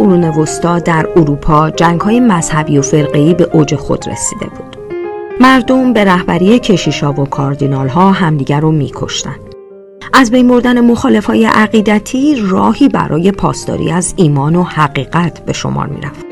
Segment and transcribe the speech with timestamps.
[0.00, 4.76] قرون وسطا در اروپا جنگ های مذهبی و فرقه‌ای به اوج خود رسیده بود.
[5.40, 9.36] مردم به رهبری کشیشا و کاردینال ها همدیگر رو میکشتن.
[10.12, 15.86] از بین بردن مخالف های عقیدتی راهی برای پاسداری از ایمان و حقیقت به شمار
[15.86, 16.26] می‌رفت.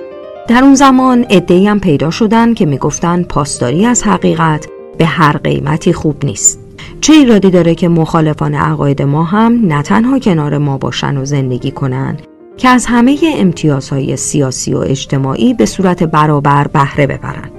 [0.48, 5.93] در اون زمان ادهی هم پیدا شدن که می‌گفتن پاسداری از حقیقت به هر قیمتی
[5.93, 6.61] خوب نیست.
[7.00, 11.71] چه ایرادی داره که مخالفان عقاید ما هم نه تنها کنار ما باشن و زندگی
[11.71, 12.16] کنن
[12.59, 17.50] که از همه امتیازهای سیاسی و اجتماعی به صورت برابر بهره ببرن.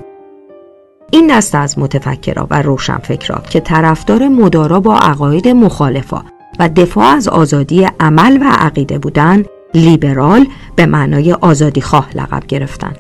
[1.12, 6.24] این دست از متفکرها و روشنفکرها که طرفدار مدارا با عقاید مخالفا
[6.60, 12.94] و دفاع از آزادی عمل و عقیده بودن لیبرال به معنای آزادی خواه لقب گرفتن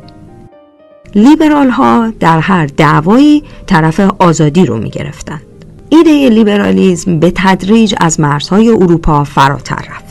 [1.16, 5.41] لیبرال ها در هر دعوایی طرف آزادی رو می گرفتن.
[5.89, 10.09] ایده لیبرالیزم به تدریج از مرزهای اروپا فراتر رفت.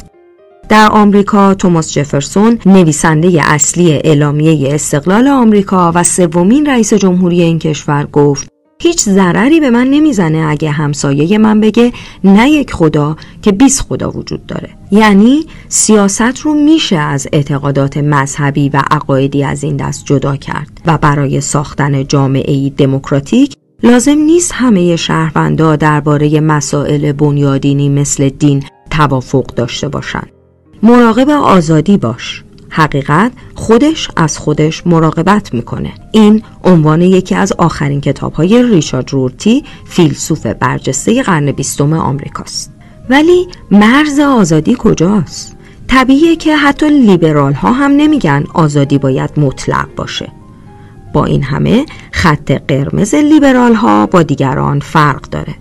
[0.69, 8.07] در آمریکا توماس جفرسون نویسنده اصلی اعلامیه استقلال آمریکا و سومین رئیس جمهوری این کشور
[8.13, 8.49] گفت
[8.83, 11.93] هیچ ضرری به من نمی‌زنه اگه همسایه من بگه
[12.25, 14.69] نه یک خدا که 20 خدا وجود داره.
[14.91, 20.99] یعنی سیاست رو میشه از اعتقادات مذهبی و عقایدی از این دست جدا کرد و
[20.99, 29.89] برای ساختن جامعه دموکراتیک لازم نیست همه شهروندا درباره مسائل بنیادینی مثل دین توافق داشته
[29.89, 30.38] باشند.
[30.83, 32.45] مراقب آزادی باش.
[32.69, 35.93] حقیقت خودش از خودش مراقبت می‌کنه.
[36.13, 42.73] این عنوان یکی از آخرین کتاب های ریچارد رورتی فیلسوف برجسته قرن بیستم آمریکاست.
[43.11, 45.57] ولی مرز آزادی کجاست؟
[45.89, 50.33] طبیعیه که حتی لیبرال ها هم نمیگن آزادی باید مطلق باشه.
[51.13, 55.55] با این همه خط قرمز لیبرال ها با دیگران فرق داره.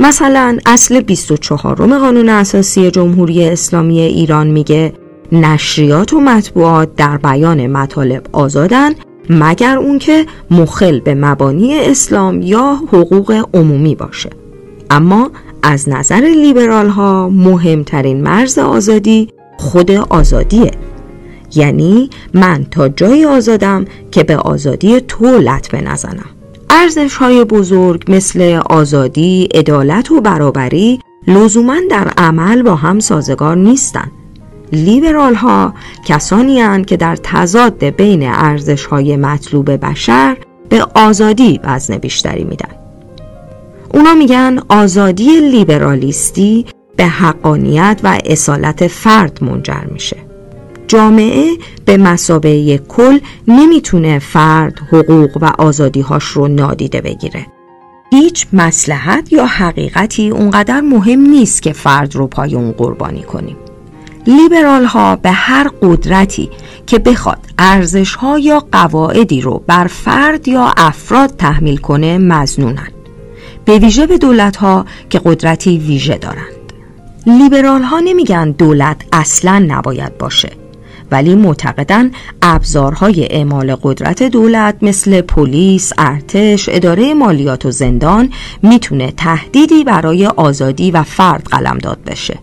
[0.00, 4.92] مثلا اصل 24 قانون اساسی جمهوری اسلامی ایران میگه
[5.32, 8.92] نشریات و مطبوعات در بیان مطالب آزادن
[9.30, 14.30] مگر اون که مخل به مبانی اسلام یا حقوق عمومی باشه.
[14.90, 15.30] اما
[15.62, 20.70] از نظر لیبرال ها مهمترین مرز آزادی خود آزادیه.
[21.54, 26.41] یعنی من تا جایی آزادم که به آزادی تو لط نزنم.
[26.74, 34.12] ارزش های بزرگ مثل آزادی، عدالت و برابری لزوما در عمل با هم سازگار نیستند.
[34.72, 35.74] لیبرال ها
[36.06, 40.36] کسانی هستند که در تضاد بین ارزش های مطلوب بشر
[40.68, 42.74] به آزادی وزن بیشتری میدن.
[43.94, 46.66] اونا میگن آزادی لیبرالیستی
[46.96, 50.31] به حقانیت و اصالت فرد منجر میشه.
[50.92, 57.46] جامعه به مسابقه کل نمی‌تونه فرد حقوق و آزادیهاش رو نادیده بگیره.
[58.10, 63.56] هیچ مسلحت یا حقیقتی اونقدر مهم نیست که فرد رو پای اون قربانی کنیم.
[64.26, 66.50] لیبرال ها به هر قدرتی
[66.86, 72.88] که بخواد ارزش ها یا قواعدی رو بر فرد یا افراد تحمیل کنه مزنونن
[73.64, 76.72] به ویژه به دولت ها که قدرتی ویژه دارند
[77.26, 80.61] لیبرال ها نمیگن دولت اصلا نباید باشه
[81.12, 82.10] ولی معتقدن
[82.42, 88.30] ابزارهای اعمال قدرت دولت مثل پلیس، ارتش، اداره مالیات و زندان
[88.62, 92.38] می‌تونه تهدیدی برای آزادی و فرد قلمداد بشه.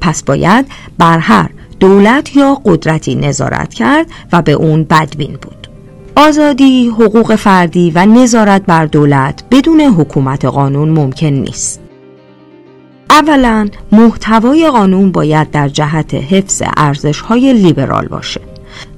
[0.00, 0.66] پس باید
[0.98, 5.68] بر هر دولت یا قدرتی نظارت کرد و به اون بدبین بود.
[6.16, 11.87] آزادی، حقوق فردی و نظارت بر دولت بدون حکومت قانون ممکن نیست.
[13.10, 18.40] اولا محتوای قانون باید در جهت حفظ ارزش های لیبرال باشه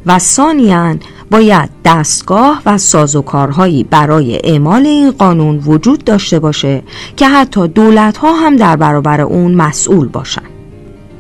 [0.07, 0.97] و ثانیا
[1.31, 6.83] باید دستگاه و سازوکارهایی برای اعمال این قانون وجود داشته باشه
[7.17, 10.51] که حتی دولت ها هم در برابر اون مسئول باشند.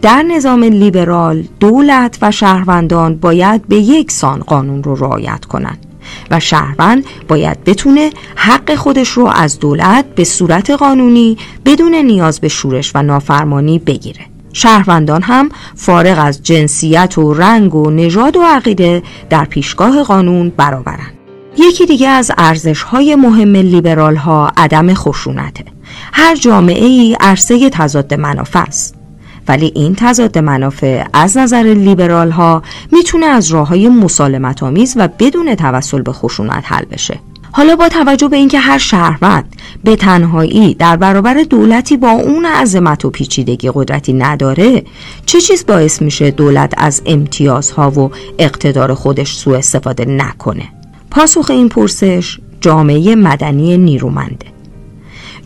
[0.02, 5.86] در نظام لیبرال دولت و شهروندان باید به یک سان قانون رو رعایت کنند
[6.30, 12.48] و شهروند باید بتونه حق خودش رو از دولت به صورت قانونی بدون نیاز به
[12.48, 14.20] شورش و نافرمانی بگیره.
[14.52, 21.18] شهروندان هم فارغ از جنسیت و رنگ و نژاد و عقیده در پیشگاه قانون برابرند.
[21.58, 25.64] یکی دیگه از ارزش های مهم لیبرال ها عدم خشونته.
[26.12, 28.99] هر جامعه ای عرصه تضاد منافع است.
[29.48, 35.08] ولی این تضاد منافع از نظر لیبرال ها می‌تونه از راه های مسالمت آمیز و
[35.18, 37.20] بدون توسل به خشونت حل بشه.
[37.52, 43.04] حالا با توجه به اینکه هر شهروند به تنهایی در برابر دولتی با اون عظمت
[43.04, 44.84] و پیچیدگی قدرتی نداره
[45.26, 50.68] چه چیز باعث میشه دولت از امتیازها و اقتدار خودش سوء استفاده نکنه؟
[51.10, 54.46] پاسخ این پرسش جامعه مدنی نیرومنده.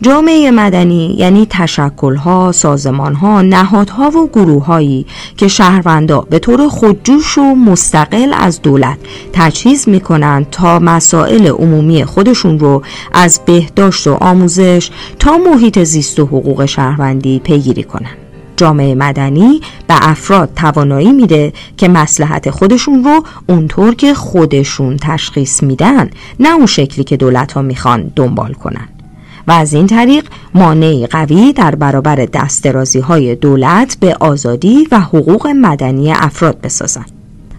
[0.01, 5.05] جامعه مدنی یعنی تشکلها، سازمانها، نهادها و گروههایی
[5.37, 8.97] که شهروندا به طور خودجوش و مستقل از دولت
[9.33, 12.81] تجهیز می‌کنند تا مسائل عمومی خودشون رو
[13.13, 14.89] از بهداشت و آموزش
[15.19, 18.17] تا محیط زیست و حقوق شهروندی پیگیری کنند.
[18.57, 26.09] جامعه مدنی به افراد توانایی میده که مسلحت خودشون رو اونطور که خودشون تشخیص میدن
[26.39, 28.87] نه اون شکلی که دولت ها می‌خوان دنبال کنن
[29.47, 35.47] و از این طریق مانعی قوی در برابر دسترازی های دولت به آزادی و حقوق
[35.47, 37.11] مدنی افراد بسازند.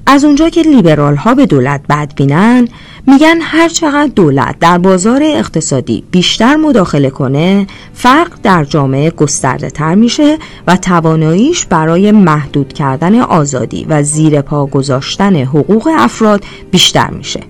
[0.06, 2.68] از اونجا که لیبرال ها به دولت بدبینن
[3.06, 9.94] میگن هر چقدر دولت در بازار اقتصادی بیشتر مداخله کنه فرق در جامعه گسترده تر
[9.94, 17.40] میشه و تواناییش برای محدود کردن آزادی و زیر پا گذاشتن حقوق افراد بیشتر میشه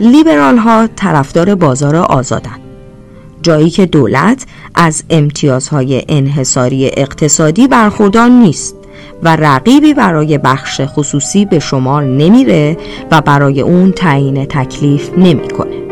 [0.00, 2.63] لیبرال ها طرفدار بازار آزادن
[3.44, 8.76] جایی که دولت از امتیازهای انحصاری اقتصادی برخوردار نیست
[9.22, 12.76] و رقیبی برای بخش خصوصی به شمال نمیره
[13.10, 15.84] و برای اون تعیین تکلیف نمی‌کنه.